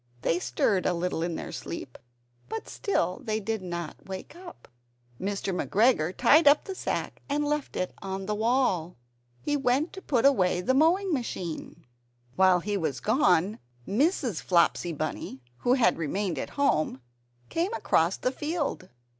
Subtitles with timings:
[0.23, 1.95] They stirred a little in their sleep,
[2.49, 4.67] but still they did not wake up.
[5.19, 5.53] Mr.
[5.55, 8.97] McGregor tied up the sack and left it on the wall.
[9.43, 11.85] He went to put away the mowing machine.
[12.35, 14.41] While he was gone, Mrs.
[14.41, 16.99] Flopsy Bunny (who had remained at home)
[17.49, 18.89] came across the field.